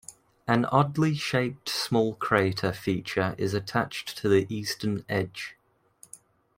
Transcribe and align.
An 0.47 0.65
oddly 0.65 1.13
shaped 1.13 1.69
small 1.69 2.15
crater 2.15 2.73
feature 2.73 3.35
is 3.37 3.53
attached 3.53 4.17
to 4.17 4.27
the 4.29 4.47
eastern 4.49 5.05
edge. 5.07 5.55